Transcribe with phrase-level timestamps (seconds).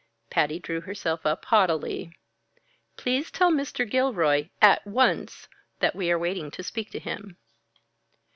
[0.31, 2.17] Patty drew herself up haughtily.
[2.97, 3.87] "Please tell Mr.
[3.87, 7.37] Gilroy at once that we are waiting to speak to him."